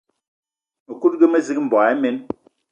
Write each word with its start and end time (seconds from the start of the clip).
Mëkudgë 0.87 1.29
mezig, 1.35 1.63
mboigi 1.69 1.95
imen 1.99 2.17